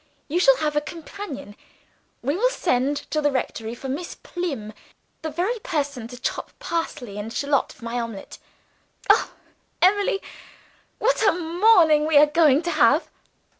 [0.27, 1.55] You shall have a companion;
[2.23, 4.73] we will send to the rectory for Miss Plym
[5.21, 8.39] the very person to chop parsley and shallot for my omelet.
[9.11, 9.31] Oh,
[9.79, 10.19] Emily,
[10.97, 13.11] what a morning we are going to have!"